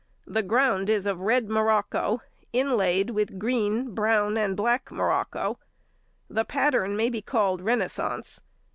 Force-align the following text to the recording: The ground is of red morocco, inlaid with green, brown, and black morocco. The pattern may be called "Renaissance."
The 0.25 0.41
ground 0.41 0.89
is 0.89 1.05
of 1.05 1.21
red 1.21 1.47
morocco, 1.47 2.23
inlaid 2.51 3.11
with 3.11 3.37
green, 3.37 3.93
brown, 3.93 4.35
and 4.35 4.57
black 4.57 4.91
morocco. 4.91 5.59
The 6.27 6.43
pattern 6.43 6.97
may 6.97 7.11
be 7.11 7.21
called 7.21 7.61
"Renaissance." 7.61 8.41